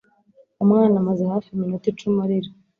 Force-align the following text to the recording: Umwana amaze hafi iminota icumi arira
Umwana 0.63 0.95
amaze 1.01 1.23
hafi 1.31 1.47
iminota 1.51 1.85
icumi 1.91 2.17
arira 2.25 2.49